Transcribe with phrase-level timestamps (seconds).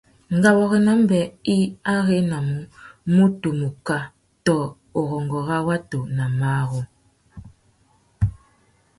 [0.35, 1.21] Ngawôrénô mbê
[1.55, 1.57] i
[1.93, 2.57] arénamú
[3.15, 3.97] mutu muká
[4.45, 4.57] tô
[4.99, 6.81] urrôngô râ watu nà marru.